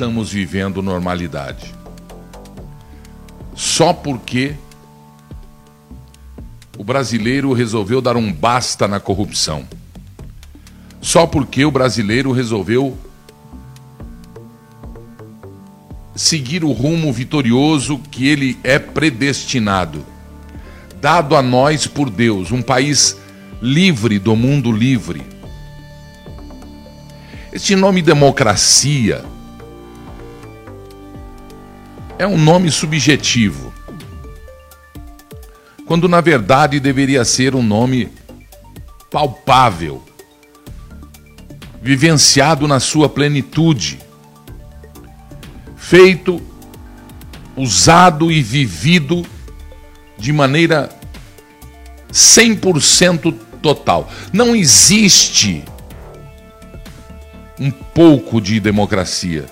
estamos 0.00 0.32
vivendo 0.32 0.80
normalidade. 0.80 1.74
Só 3.54 3.92
porque 3.92 4.54
o 6.78 6.82
brasileiro 6.82 7.52
resolveu 7.52 8.00
dar 8.00 8.16
um 8.16 8.32
basta 8.32 8.88
na 8.88 8.98
corrupção. 8.98 9.62
Só 11.02 11.26
porque 11.26 11.66
o 11.66 11.70
brasileiro 11.70 12.32
resolveu 12.32 12.96
seguir 16.16 16.64
o 16.64 16.72
rumo 16.72 17.12
vitorioso 17.12 17.98
que 18.10 18.26
ele 18.26 18.58
é 18.64 18.78
predestinado, 18.78 20.02
dado 20.98 21.36
a 21.36 21.42
nós 21.42 21.86
por 21.86 22.08
Deus, 22.08 22.50
um 22.50 22.62
país 22.62 23.18
livre 23.60 24.18
do 24.18 24.34
mundo 24.34 24.72
livre. 24.72 25.22
Este 27.52 27.76
nome 27.76 28.00
democracia 28.00 29.22
é 32.20 32.26
um 32.26 32.36
nome 32.36 32.70
subjetivo, 32.70 33.72
quando 35.86 36.06
na 36.06 36.20
verdade 36.20 36.78
deveria 36.78 37.24
ser 37.24 37.54
um 37.54 37.62
nome 37.62 38.12
palpável, 39.10 40.04
vivenciado 41.80 42.68
na 42.68 42.78
sua 42.78 43.08
plenitude 43.08 43.98
feito, 45.78 46.42
usado 47.56 48.30
e 48.30 48.42
vivido 48.42 49.24
de 50.18 50.30
maneira 50.30 50.90
100% 52.12 53.34
total. 53.62 54.12
Não 54.30 54.54
existe 54.54 55.64
um 57.58 57.70
pouco 57.70 58.42
de 58.42 58.60
democracia. 58.60 59.46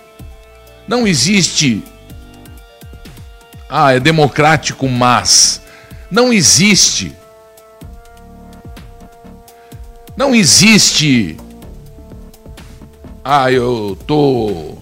Não 0.87 1.07
existe. 1.07 1.83
Ah, 3.69 3.95
é 3.95 4.01
democrático, 4.01 4.89
mas. 4.89 5.61
Não 6.11 6.33
existe. 6.33 7.15
Não 10.17 10.35
existe. 10.35 11.37
Ah, 13.23 13.53
eu 13.53 13.97
tô 14.07 14.79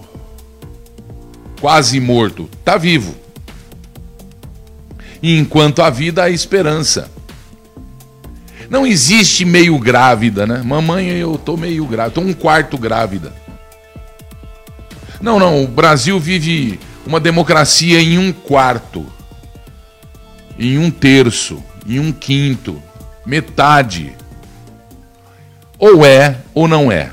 quase 1.59 1.99
morto, 1.99 2.49
está 2.59 2.77
vivo. 2.77 3.13
E 5.21 5.37
enquanto 5.37 5.81
há 5.81 5.89
vida, 5.89 6.23
há 6.23 6.29
esperança. 6.29 7.11
Não 8.69 8.85
existe 8.85 9.43
meio 9.43 9.77
grávida, 9.79 10.45
né? 10.45 10.61
Mamãe, 10.63 11.07
eu 11.09 11.37
tô 11.37 11.57
meio 11.57 11.85
grávida, 11.85 12.15
tô 12.15 12.21
um 12.21 12.33
quarto 12.33 12.77
grávida. 12.77 13.33
Não, 15.19 15.39
não, 15.39 15.63
o 15.63 15.67
Brasil 15.67 16.19
vive 16.19 16.79
uma 17.07 17.21
democracia 17.21 18.01
em 18.01 18.17
um 18.17 18.33
quarto, 18.33 19.05
em 20.59 20.77
um 20.77 20.91
terço, 20.91 21.63
em 21.87 21.99
um 21.99 22.11
quinto, 22.11 22.83
metade. 23.25 24.13
Ou 25.79 26.05
é 26.05 26.41
ou 26.53 26.67
não 26.67 26.91
é. 26.91 27.11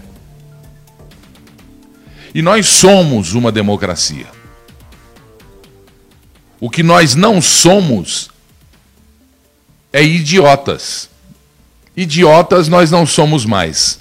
E 2.35 2.43
nós 2.43 2.67
somos 2.67 3.35
uma 3.35 3.53
democracia. 3.53 4.27
O 6.59 6.69
que 6.69 6.83
nós 6.83 7.15
não 7.15 7.41
somos 7.41 8.31
é 9.93 10.03
idiotas. 10.03 11.09
Idiotas 11.97 12.67
nós 12.67 12.91
não 12.91 13.07
somos 13.07 13.45
mais. 13.47 14.01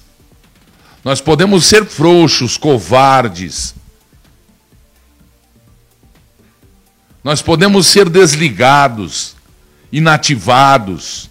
Nós 1.03 1.21
podemos 1.21 1.65
ser 1.65 1.85
frouxos, 1.85 2.57
covardes. 2.57 3.75
Nós 7.23 7.41
podemos 7.41 7.87
ser 7.87 8.09
desligados, 8.09 9.35
inativados, 9.91 11.29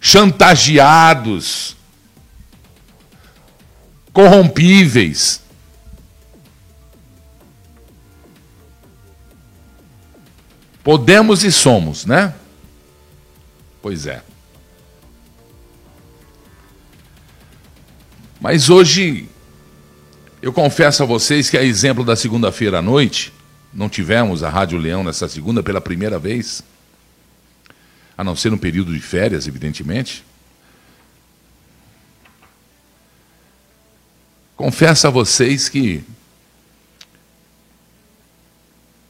chantageados, 0.00 1.76
corrompíveis. 4.12 5.40
Podemos 10.82 11.44
e 11.44 11.52
somos, 11.52 12.04
né? 12.04 12.34
Pois 13.80 14.06
é. 14.06 14.22
Mas 18.40 18.70
hoje, 18.70 19.28
eu 20.40 20.52
confesso 20.52 21.02
a 21.02 21.06
vocês 21.06 21.50
que, 21.50 21.56
a 21.56 21.62
exemplo 21.62 22.02
da 22.02 22.16
segunda-feira 22.16 22.78
à 22.78 22.82
noite, 22.82 23.32
não 23.72 23.88
tivemos 23.88 24.42
a 24.42 24.48
Rádio 24.48 24.78
Leão 24.78 25.04
nessa 25.04 25.28
segunda 25.28 25.62
pela 25.62 25.80
primeira 25.80 26.18
vez, 26.18 26.62
a 28.16 28.24
não 28.24 28.34
ser 28.34 28.50
no 28.50 28.58
período 28.58 28.92
de 28.92 29.00
férias, 29.00 29.46
evidentemente. 29.46 30.24
Confesso 34.56 35.06
a 35.06 35.10
vocês 35.10 35.68
que 35.68 36.04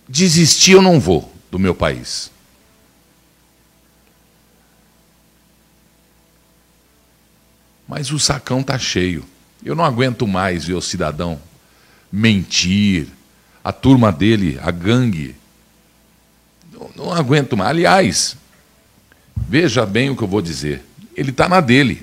desistir 0.08 0.72
eu 0.72 0.82
não 0.82 1.00
vou 1.00 1.34
do 1.50 1.58
meu 1.58 1.74
país. 1.74 2.30
Mas 7.88 8.12
o 8.12 8.18
sacão 8.20 8.62
tá 8.62 8.78
cheio. 8.78 9.24
Eu 9.64 9.74
não 9.74 9.84
aguento 9.84 10.26
mais 10.26 10.64
ver 10.64 10.74
o 10.74 10.80
cidadão 10.80 11.40
mentir, 12.12 13.08
a 13.62 13.72
turma 13.72 14.10
dele, 14.10 14.58
a 14.62 14.70
gangue. 14.70 15.36
Não, 16.72 16.90
não 16.96 17.12
aguento 17.12 17.56
mais. 17.56 17.70
Aliás, 17.70 18.36
veja 19.36 19.84
bem 19.84 20.10
o 20.10 20.16
que 20.16 20.22
eu 20.22 20.28
vou 20.28 20.42
dizer. 20.42 20.84
Ele 21.16 21.30
está 21.30 21.48
na 21.48 21.60
dele. 21.60 22.02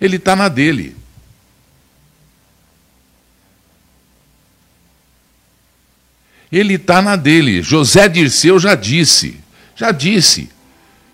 Ele 0.00 0.16
está 0.16 0.36
na 0.36 0.48
dele. 0.48 0.96
Ele 6.52 6.74
está 6.74 7.02
na 7.02 7.16
dele. 7.16 7.62
José 7.62 8.08
Dirceu 8.08 8.60
já 8.60 8.74
disse, 8.74 9.40
já 9.74 9.90
disse. 9.90 10.48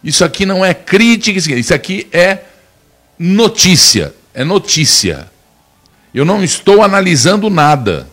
Isso 0.04 0.24
aqui 0.24 0.44
não 0.44 0.64
é 0.64 0.74
crítica, 0.74 1.38
isso 1.38 1.74
aqui 1.74 2.06
é 2.12 2.44
notícia, 3.18 4.14
é 4.34 4.44
notícia. 4.44 5.30
Eu 6.12 6.24
não 6.24 6.42
estou 6.42 6.82
analisando 6.82 7.48
nada. 7.48 8.08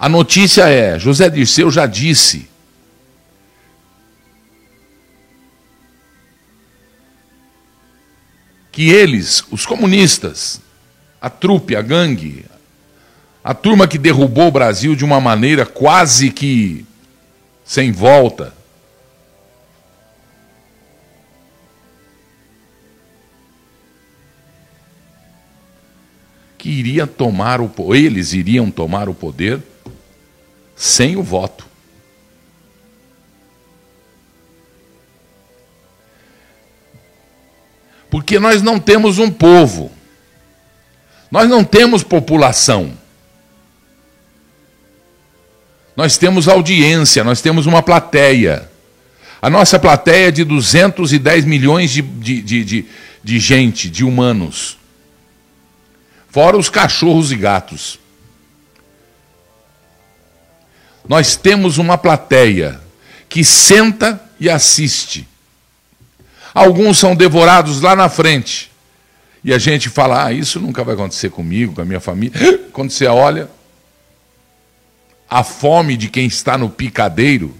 A 0.00 0.08
notícia 0.08 0.66
é: 0.66 0.98
José 0.98 1.28
Dirceu 1.28 1.70
já 1.70 1.84
disse. 1.84 2.48
Que 8.72 8.88
eles, 8.88 9.44
os 9.50 9.66
comunistas, 9.66 10.62
a 11.20 11.28
trupe, 11.28 11.76
a 11.76 11.82
gangue, 11.82 12.46
a 13.44 13.52
turma 13.52 13.86
que 13.86 13.98
derrubou 13.98 14.48
o 14.48 14.50
Brasil 14.50 14.94
de 14.96 15.04
uma 15.04 15.20
maneira 15.20 15.66
quase 15.66 16.30
que 16.30 16.86
sem 17.62 17.92
volta. 17.92 18.54
Que 26.56 26.70
iria 26.70 27.06
tomar 27.06 27.60
o 27.60 27.94
eles 27.94 28.32
iriam 28.32 28.70
tomar 28.70 29.06
o 29.06 29.14
poder 29.14 29.60
sem 30.80 31.14
o 31.14 31.22
voto. 31.22 31.66
Porque 38.08 38.38
nós 38.38 38.62
não 38.62 38.80
temos 38.80 39.18
um 39.18 39.30
povo. 39.30 39.92
Nós 41.30 41.50
não 41.50 41.62
temos 41.62 42.02
população. 42.02 42.94
Nós 45.94 46.16
temos 46.16 46.48
audiência, 46.48 47.22
nós 47.22 47.42
temos 47.42 47.66
uma 47.66 47.82
plateia. 47.82 48.70
A 49.42 49.50
nossa 49.50 49.78
plateia 49.78 50.28
é 50.28 50.30
de 50.30 50.44
210 50.44 51.44
milhões 51.44 51.90
de, 51.90 52.00
de, 52.00 52.40
de, 52.40 52.64
de, 52.64 52.86
de 53.22 53.38
gente, 53.38 53.90
de 53.90 54.02
humanos. 54.02 54.78
Fora 56.30 56.56
os 56.56 56.70
cachorros 56.70 57.30
e 57.30 57.36
gatos. 57.36 57.99
Nós 61.10 61.34
temos 61.34 61.76
uma 61.76 61.98
plateia 61.98 62.80
que 63.28 63.42
senta 63.42 64.22
e 64.38 64.48
assiste. 64.48 65.26
Alguns 66.54 66.98
são 66.98 67.16
devorados 67.16 67.80
lá 67.80 67.96
na 67.96 68.08
frente. 68.08 68.70
E 69.42 69.52
a 69.52 69.58
gente 69.58 69.88
fala: 69.88 70.26
ah, 70.26 70.32
isso 70.32 70.60
nunca 70.60 70.84
vai 70.84 70.94
acontecer 70.94 71.28
comigo, 71.30 71.74
com 71.74 71.80
a 71.80 71.84
minha 71.84 71.98
família. 71.98 72.38
Quando 72.72 72.92
você 72.92 73.08
olha, 73.08 73.50
a 75.28 75.42
fome 75.42 75.96
de 75.96 76.08
quem 76.08 76.26
está 76.26 76.56
no 76.56 76.70
picadeiro, 76.70 77.58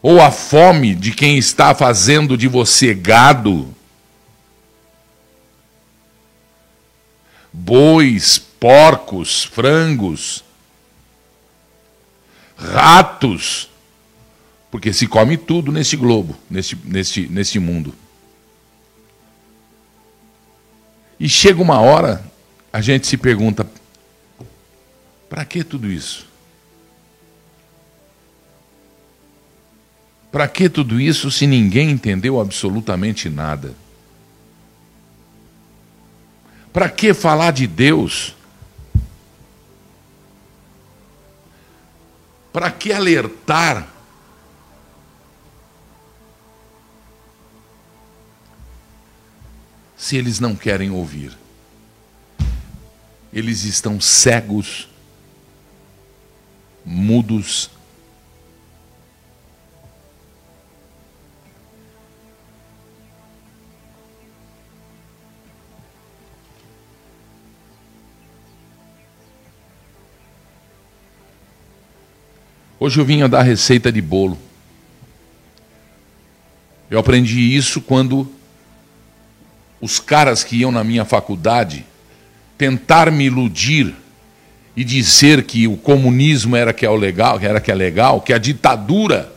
ou 0.00 0.20
a 0.20 0.30
fome 0.30 0.94
de 0.94 1.10
quem 1.10 1.36
está 1.36 1.74
fazendo 1.74 2.36
de 2.36 2.46
você 2.46 2.94
gado, 2.94 3.74
bois, 7.52 8.47
porcos, 8.60 9.44
frangos, 9.44 10.44
ratos, 12.56 13.70
porque 14.70 14.92
se 14.92 15.06
come 15.06 15.36
tudo 15.36 15.72
nesse 15.72 15.96
globo, 15.96 16.36
nesse, 16.50 16.76
nesse, 16.84 17.26
nesse 17.26 17.58
mundo. 17.58 17.94
E 21.18 21.28
chega 21.28 21.62
uma 21.62 21.80
hora, 21.80 22.24
a 22.72 22.80
gente 22.80 23.06
se 23.06 23.16
pergunta: 23.16 23.66
para 25.28 25.44
que 25.44 25.64
tudo 25.64 25.90
isso? 25.90 26.26
Para 30.30 30.46
que 30.46 30.68
tudo 30.68 31.00
isso 31.00 31.30
se 31.30 31.46
ninguém 31.46 31.90
entendeu 31.90 32.38
absolutamente 32.38 33.30
nada? 33.30 33.74
Para 36.72 36.90
que 36.90 37.14
falar 37.14 37.50
de 37.50 37.66
Deus? 37.66 38.36
Para 42.58 42.72
que 42.72 42.92
alertar? 42.92 43.86
Se 49.96 50.16
eles 50.16 50.40
não 50.40 50.56
querem 50.56 50.90
ouvir, 50.90 51.38
eles 53.32 53.62
estão 53.62 54.00
cegos, 54.00 54.88
mudos 56.84 57.70
Hoje 72.80 73.00
eu 73.00 73.04
vim 73.04 73.26
dar 73.28 73.42
receita 73.42 73.90
de 73.90 74.00
bolo. 74.00 74.38
Eu 76.88 76.98
aprendi 76.98 77.54
isso 77.56 77.80
quando 77.80 78.30
os 79.80 79.98
caras 79.98 80.44
que 80.44 80.56
iam 80.56 80.70
na 80.70 80.84
minha 80.84 81.04
faculdade 81.04 81.84
tentar 82.56 83.10
me 83.10 83.24
iludir 83.24 83.94
e 84.76 84.84
dizer 84.84 85.42
que 85.42 85.66
o 85.66 85.76
comunismo 85.76 86.54
era 86.54 86.72
que 86.72 86.86
é 86.86 86.90
o 86.90 86.94
legal, 86.94 87.38
que 87.38 87.46
era 87.46 87.60
que 87.60 87.70
é 87.70 87.74
legal, 87.74 88.20
que 88.20 88.32
a 88.32 88.38
ditadura 88.38 89.32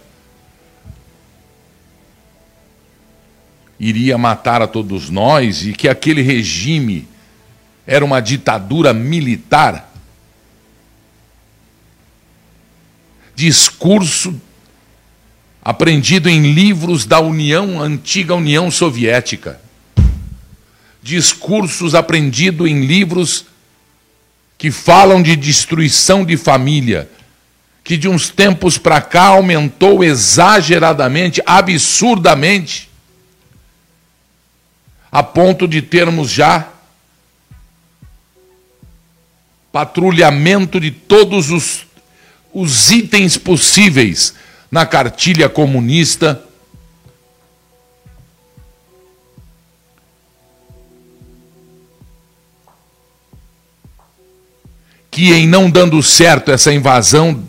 iria 3.79 4.19
matar 4.19 4.61
a 4.61 4.67
todos 4.67 5.09
nós 5.09 5.65
e 5.65 5.73
que 5.73 5.89
aquele 5.89 6.21
regime 6.21 7.07
era 7.87 8.05
uma 8.05 8.19
ditadura 8.19 8.93
militar. 8.93 9.90
Discurso 13.41 14.39
aprendido 15.63 16.29
em 16.29 16.53
livros 16.53 17.05
da 17.05 17.19
União, 17.19 17.81
antiga 17.81 18.35
União 18.35 18.69
Soviética. 18.69 19.59
Discursos 21.01 21.95
aprendidos 21.95 22.67
em 22.67 22.85
livros 22.85 23.45
que 24.59 24.69
falam 24.69 25.23
de 25.23 25.35
destruição 25.35 26.23
de 26.23 26.37
família, 26.37 27.09
que 27.83 27.97
de 27.97 28.07
uns 28.07 28.29
tempos 28.29 28.77
para 28.77 29.01
cá 29.01 29.29
aumentou 29.29 30.03
exageradamente, 30.03 31.41
absurdamente, 31.43 32.91
a 35.11 35.23
ponto 35.23 35.67
de 35.67 35.81
termos 35.81 36.29
já 36.29 36.69
patrulhamento 39.71 40.79
de 40.79 40.91
todos 40.91 41.49
os 41.49 41.90
os 42.53 42.91
itens 42.91 43.37
possíveis 43.37 44.33
na 44.69 44.85
cartilha 44.85 45.47
comunista. 45.49 46.43
Que, 55.09 55.31
em 55.33 55.47
não 55.47 55.69
dando 55.69 56.01
certo 56.01 56.51
essa 56.51 56.73
invasão 56.73 57.45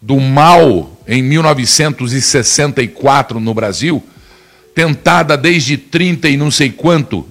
do 0.00 0.18
mal 0.18 0.98
em 1.06 1.22
1964 1.22 3.38
no 3.38 3.52
Brasil, 3.52 4.02
tentada 4.74 5.36
desde 5.36 5.76
30 5.76 6.26
e 6.28 6.38
não 6.38 6.50
sei 6.50 6.70
quanto, 6.70 7.28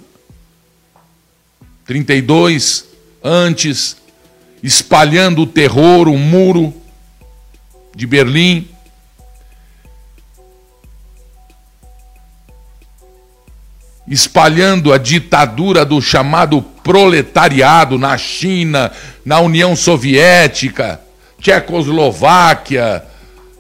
32 1.86 2.86
antes, 3.24 3.98
espalhando 4.62 5.44
o 5.44 5.48
terror, 5.48 6.08
o 6.08 6.18
muro 6.18 6.74
de 7.96 8.06
Berlim. 8.08 8.68
Espalhando 14.08 14.94
a 14.94 14.98
ditadura 14.98 15.84
do 15.84 16.02
chamado 16.02 16.62
proletariado 16.62 17.98
na 17.98 18.18
China, 18.18 18.92
na 19.26 19.40
União 19.42 19.76
Soviética, 19.76 21.02
Tchecoslováquia 21.40 23.04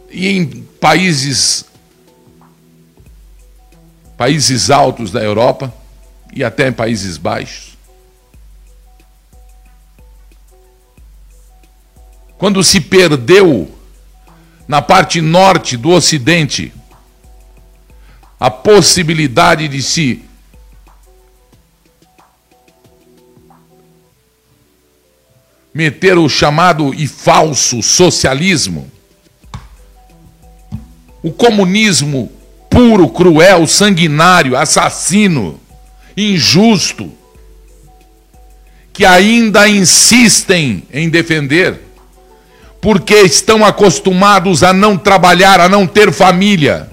e 0.10 0.30
em 0.30 0.46
países 0.80 1.66
países 4.18 4.72
altos 4.72 5.12
da 5.12 5.22
Europa 5.22 5.72
e 6.34 6.44
até 6.44 6.68
em 6.68 6.74
países 6.74 7.18
baixos. 7.18 7.77
Quando 12.38 12.64
se 12.64 12.80
perdeu 12.80 13.72
na 14.68 14.82
parte 14.82 15.22
norte 15.22 15.76
do 15.76 15.90
Ocidente 15.90 16.72
a 18.40 18.52
possibilidade 18.52 19.68
de 19.68 19.82
se 19.82 20.24
meter 25.74 26.18
o 26.18 26.28
chamado 26.28 26.94
e 26.94 27.08
falso 27.08 27.82
socialismo, 27.82 28.92
o 31.24 31.32
comunismo 31.32 32.32
puro, 32.70 33.10
cruel, 33.10 33.66
sanguinário, 33.66 34.56
assassino, 34.56 35.60
injusto, 36.16 37.12
que 38.94 39.06
ainda 39.06 39.68
insistem 39.68 40.84
em 40.92 41.10
defender 41.10 41.87
porque 42.88 43.16
estão 43.16 43.66
acostumados 43.66 44.64
a 44.64 44.72
não 44.72 44.98
trabalhar, 44.98 45.60
a 45.60 45.68
não 45.68 45.86
ter 45.86 46.10
família. 46.14 46.90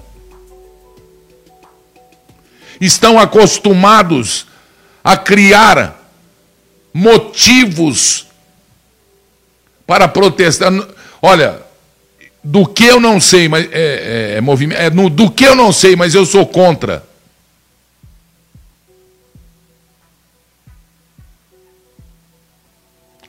Estão 2.81 3.17
acostumados 3.17 4.45
a 5.05 5.17
criar 5.17 5.97
motivos 6.93 8.27
para 9.87 10.09
protestar. 10.09 10.73
Olha, 11.23 11.63
do 12.43 12.67
que 12.67 12.87
eu 12.87 12.99
não 12.99 13.21
sei, 13.21 13.49
mas 13.49 13.65
é, 13.67 13.69
é, 13.71 14.41
é 14.41 14.87
é, 14.87 14.91
no, 14.91 15.09
do 15.09 15.31
que 15.31 15.45
eu 15.45 15.55
não 15.55 15.73
sei, 15.73 15.95
mas 15.95 16.13
eu 16.13 16.27
sou 16.27 16.45
contra. 16.45 17.05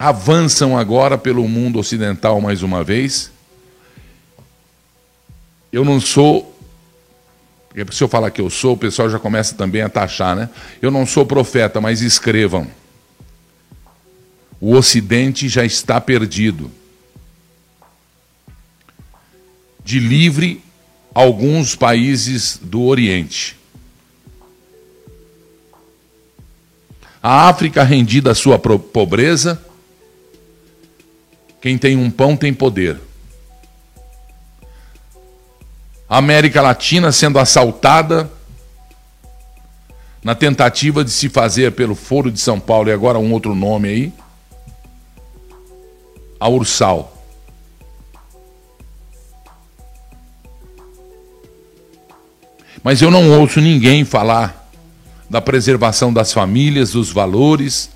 Avançam 0.05 0.77
agora 0.77 1.17
pelo 1.17 1.47
mundo 1.47 1.79
ocidental 1.79 2.39
mais 2.39 2.61
uma 2.61 2.83
vez. 2.83 3.31
Eu 5.71 5.83
não 5.83 5.99
sou. 5.99 6.55
Se 7.91 8.03
eu 8.03 8.07
falar 8.07 8.29
que 8.29 8.39
eu 8.39 8.49
sou, 8.51 8.73
o 8.73 8.77
pessoal 8.77 9.09
já 9.09 9.17
começa 9.17 9.55
também 9.55 9.81
a 9.81 9.89
taxar, 9.89 10.35
né? 10.35 10.49
Eu 10.79 10.91
não 10.91 11.07
sou 11.07 11.25
profeta, 11.25 11.81
mas 11.81 12.01
escrevam. 12.01 12.67
O 14.61 14.75
Ocidente 14.75 15.49
já 15.49 15.65
está 15.65 15.99
perdido. 15.99 16.69
De 19.83 19.99
livre 19.99 20.63
alguns 21.15 21.75
países 21.75 22.59
do 22.61 22.83
Oriente. 22.83 23.57
A 27.23 27.49
África 27.49 27.83
rendida 27.83 28.31
à 28.31 28.35
sua 28.35 28.59
pobreza 28.59 29.64
quem 31.65 31.79
tem 31.79 31.97
um 31.97 32.11
pão 32.11 32.37
tem 32.37 32.53
poder. 32.53 33.01
A 36.07 36.19
América 36.19 36.61
Latina 36.61 37.11
sendo 37.11 37.39
assaltada 37.39 38.29
na 40.23 40.35
tentativa 40.35 41.03
de 41.03 41.09
se 41.09 41.27
fazer 41.27 41.71
pelo 41.71 41.95
Foro 41.95 42.29
de 42.29 42.39
São 42.39 42.59
Paulo 42.59 42.89
e 42.89 42.93
agora 42.93 43.17
um 43.17 43.33
outro 43.33 43.55
nome 43.55 43.89
aí, 43.89 44.13
a 46.39 46.47
Ursal. 46.47 47.11
Mas 52.83 53.01
eu 53.01 53.09
não 53.09 53.39
ouço 53.39 53.59
ninguém 53.59 54.05
falar 54.05 54.69
da 55.27 55.41
preservação 55.41 56.13
das 56.13 56.31
famílias, 56.31 56.91
dos 56.91 57.11
valores. 57.11 57.89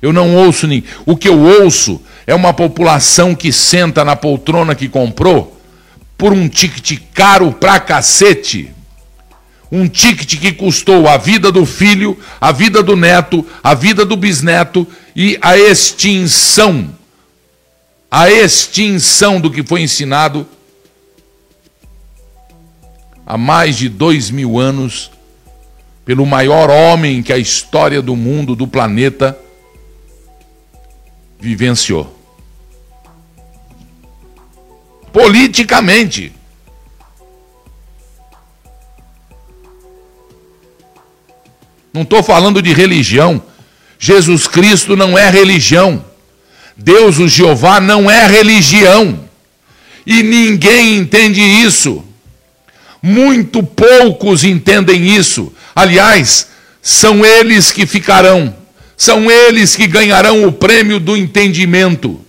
Eu 0.00 0.12
não 0.12 0.36
ouço 0.36 0.66
nem. 0.66 0.84
O 1.06 1.16
que 1.16 1.28
eu 1.28 1.38
ouço 1.38 2.00
é 2.26 2.34
uma 2.34 2.52
população 2.52 3.34
que 3.34 3.52
senta 3.52 4.04
na 4.04 4.16
poltrona 4.16 4.74
que 4.74 4.88
comprou 4.88 5.60
por 6.16 6.32
um 6.32 6.48
ticket 6.48 7.00
caro 7.12 7.52
pra 7.52 7.80
cacete. 7.80 8.70
Um 9.70 9.88
ticket 9.88 10.38
que 10.38 10.52
custou 10.52 11.08
a 11.08 11.16
vida 11.16 11.50
do 11.50 11.66
filho, 11.66 12.18
a 12.40 12.52
vida 12.52 12.82
do 12.82 12.94
neto, 12.94 13.46
a 13.62 13.74
vida 13.74 14.04
do 14.04 14.16
bisneto 14.16 14.86
e 15.16 15.38
a 15.42 15.56
extinção. 15.56 16.94
A 18.10 18.30
extinção 18.30 19.40
do 19.40 19.50
que 19.50 19.62
foi 19.62 19.82
ensinado 19.82 20.46
há 23.26 23.36
mais 23.36 23.76
de 23.76 23.88
dois 23.88 24.30
mil 24.30 24.58
anos 24.58 25.10
pelo 26.04 26.26
maior 26.26 26.70
homem 26.70 27.22
que 27.22 27.32
a 27.32 27.38
história 27.38 28.02
do 28.02 28.14
mundo, 28.14 28.54
do 28.54 28.66
planeta, 28.66 29.38
vivenciou. 31.44 32.18
Politicamente. 35.12 36.32
Não 41.92 42.02
estou 42.02 42.22
falando 42.22 42.62
de 42.62 42.72
religião. 42.72 43.42
Jesus 43.98 44.48
Cristo 44.48 44.96
não 44.96 45.18
é 45.18 45.28
religião. 45.28 46.02
Deus, 46.76 47.18
o 47.18 47.28
Jeová, 47.28 47.78
não 47.78 48.10
é 48.10 48.26
religião. 48.26 49.28
E 50.06 50.22
ninguém 50.22 50.96
entende 50.96 51.40
isso. 51.40 52.02
Muito 53.02 53.62
poucos 53.62 54.42
entendem 54.42 55.14
isso. 55.14 55.52
Aliás, 55.76 56.48
são 56.80 57.24
eles 57.24 57.70
que 57.70 57.86
ficarão, 57.86 58.56
são 58.96 59.30
eles 59.30 59.74
que 59.74 59.86
ganharão 59.86 60.46
o 60.46 60.52
prêmio 60.52 61.00
do 61.00 61.16
entendimento. 61.16 62.24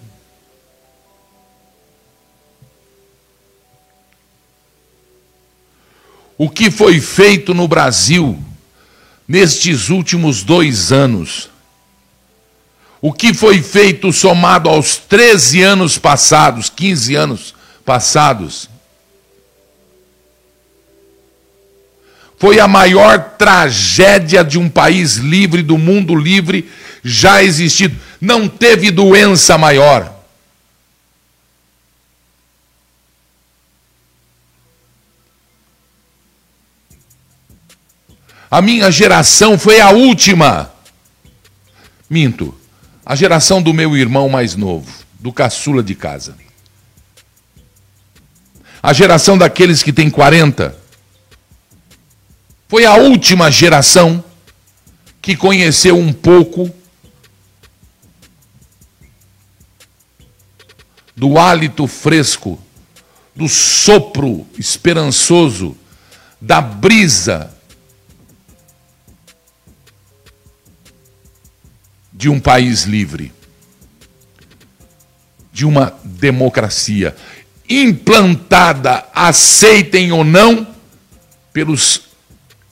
O 6.38 6.50
que 6.50 6.70
foi 6.70 7.00
feito 7.00 7.54
no 7.54 7.68
Brasil 7.68 8.38
nestes 9.28 9.90
últimos 9.90 10.44
dois 10.44 10.92
anos? 10.92 11.50
O 13.02 13.14
que 13.14 13.34
foi 13.34 13.62
feito 13.62 14.12
somado 14.12 14.68
aos 14.68 14.98
13 14.98 15.62
anos 15.62 15.98
passados, 15.98 16.70
15 16.70 17.16
anos 17.16 17.56
passados? 17.86 18.70
Foi 22.46 22.60
a 22.60 22.68
maior 22.68 23.32
tragédia 23.40 24.44
de 24.44 24.60
um 24.60 24.70
país 24.70 25.16
livre, 25.16 25.64
do 25.64 25.80
mundo 25.80 26.14
livre, 26.14 26.70
já 27.04 27.42
existido. 27.42 28.00
Não 28.22 28.48
teve 28.48 28.92
doença 28.92 29.58
maior. 29.58 30.16
A 38.52 38.62
minha 38.62 38.92
geração 38.92 39.58
foi 39.58 39.82
a 39.82 39.90
última. 39.90 40.72
Minto. 42.08 42.56
A 43.04 43.16
geração 43.16 43.60
do 43.60 43.74
meu 43.74 43.98
irmão 43.98 44.30
mais 44.30 44.56
novo, 44.56 45.04
do 45.20 45.34
caçula 45.34 45.82
de 45.82 45.96
casa. 45.96 46.38
A 48.84 48.94
geração 48.94 49.36
daqueles 49.36 49.82
que 49.82 49.92
têm 49.92 50.12
40 50.12 50.85
foi 52.76 52.84
a 52.84 52.96
última 52.96 53.50
geração 53.50 54.22
que 55.22 55.34
conheceu 55.34 55.98
um 55.98 56.12
pouco 56.12 56.70
do 61.16 61.38
hálito 61.38 61.88
fresco, 61.88 62.62
do 63.34 63.48
sopro 63.48 64.46
esperançoso, 64.60 65.78
da 66.42 66.60
brisa 66.60 67.58
de 72.12 72.28
um 72.28 72.42
país 72.42 72.84
livre, 72.84 73.32
de 75.50 75.66
uma 75.66 75.98
democracia 76.04 77.16
implantada, 77.70 79.06
aceitem 79.16 80.12
ou 80.12 80.26
não, 80.26 80.68
pelos 81.54 82.05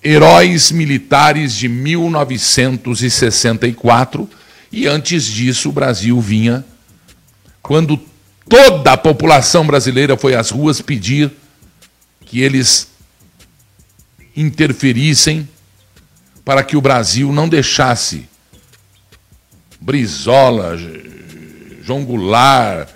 heróis 0.04 0.72
militares 0.72 1.56
de 1.56 1.70
1964, 1.70 4.28
e 4.72 4.88
antes 4.88 5.26
disso 5.26 5.70
o 5.70 5.72
Brasil 5.72 6.20
vinha, 6.20 6.66
quando 7.62 8.02
toda 8.50 8.92
a 8.92 8.98
população 8.98 9.64
brasileira 9.66 10.18
foi 10.18 10.36
às 10.36 10.50
ruas 10.50 10.82
pedir 10.82 11.32
que 12.26 12.42
eles 12.42 12.90
interferissem 14.36 15.48
para 16.44 16.64
que 16.64 16.76
o 16.76 16.82
Brasil 16.82 17.32
não 17.32 17.48
deixasse 17.48 18.28
Brizola, 19.80 20.76
João 21.84 22.04
Goulart, 22.04 22.90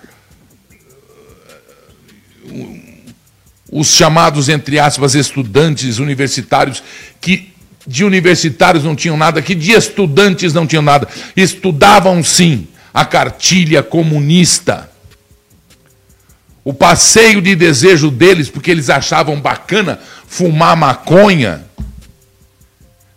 os 3.78 3.88
chamados, 3.90 4.50
entre 4.50 4.80
aspas, 4.80 5.14
estudantes 5.14 6.00
universitários, 6.00 6.82
que 7.22 7.54
de 7.86 8.04
universitários 8.04 8.84
não 8.84 8.96
tinham 8.96 9.16
nada, 9.16 9.42
que 9.42 9.56
de 9.56 9.72
estudantes 9.72 10.54
não 10.54 10.68
tinham 10.68 10.82
nada. 10.82 11.08
Estudavam 11.36 12.24
sim 12.24 12.68
a 12.94 13.06
cartilha 13.06 13.84
comunista. 13.84 14.90
O 16.64 16.74
passeio 16.74 17.42
de 17.42 17.56
desejo 17.56 18.12
deles, 18.12 18.50
porque 18.50 18.72
eles 18.72 18.90
achavam 18.90 19.40
bacana 19.40 20.00
fumar 20.28 20.76
maconha, 20.76 21.64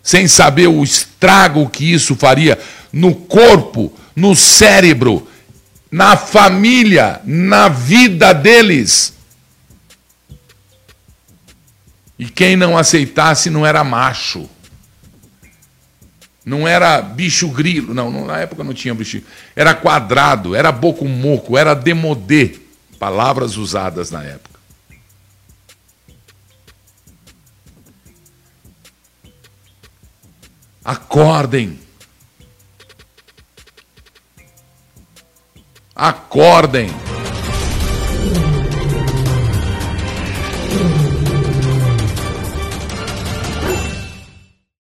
sem 0.03 0.29
saber 0.29 0.69
o 0.69 0.85
estrago 0.85 1.69
que 1.69 1.93
isso 1.93 2.15
faria 2.15 2.59
no 2.93 3.15
corpo, 3.15 3.93
no 4.15 4.37
cérebro, 4.37 5.27
na 5.91 6.17
família, 6.17 7.21
na 7.25 7.69
vida 7.69 8.33
deles. 8.33 9.15
E 12.21 12.29
quem 12.29 12.55
não 12.55 12.77
aceitasse 12.77 13.49
não 13.49 13.65
era 13.65 13.83
macho. 13.83 14.47
Não 16.45 16.69
era 16.69 17.01
bicho 17.01 17.49
grilo, 17.49 17.95
não, 17.95 18.27
na 18.27 18.41
época 18.41 18.63
não 18.63 18.75
tinha 18.75 18.95
bicho. 18.95 19.23
Era 19.57 19.75
quadrado, 19.75 20.55
era 20.55 20.71
bocumoco, 20.71 21.57
era 21.57 21.73
demodê. 21.73 22.59
Palavras 22.99 23.57
usadas 23.57 24.11
na 24.11 24.23
época. 24.23 24.61
Acordem. 30.85 31.81
Acordem. 35.95 36.91